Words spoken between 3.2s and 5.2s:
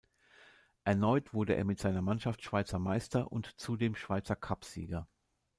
und zudem Schweizer Cupsieger.